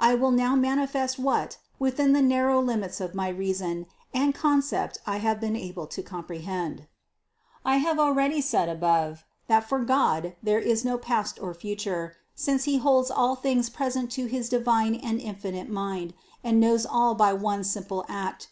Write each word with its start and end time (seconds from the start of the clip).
I 0.00 0.14
will 0.14 0.30
now 0.30 0.54
manifest 0.56 1.18
what 1.18 1.58
within 1.78 2.14
the 2.14 2.22
narrow 2.22 2.62
limits 2.62 2.98
of 2.98 3.14
my 3.14 3.28
reason 3.28 3.84
and 4.14 4.34
concept 4.34 4.96
I 5.06 5.18
have 5.18 5.38
been 5.38 5.54
able 5.54 5.86
to 5.88 6.02
comprehend. 6.02 6.86
192. 7.60 7.60
I 7.66 7.76
have 7.86 7.98
already 7.98 8.40
said 8.40 8.70
above 8.70 9.24
(No. 9.50 9.56
34) 9.56 9.58
that 9.60 9.68
for 9.68 9.78
God 9.80 10.36
there 10.42 10.58
is 10.58 10.82
no 10.82 10.96
past 10.96 11.38
or 11.42 11.52
future, 11.52 12.16
since 12.34 12.64
He 12.64 12.78
holds 12.78 13.10
all 13.10 13.34
things 13.36 13.68
present 13.68 14.10
to 14.12 14.24
his 14.24 14.48
divine 14.48 14.94
and 14.94 15.20
infinite 15.20 15.68
mind 15.68 16.14
and 16.42 16.58
knows 16.58 16.86
all 16.86 17.14
by 17.14 17.34
one 17.34 17.62
simple 17.62 18.06
act. 18.08 18.48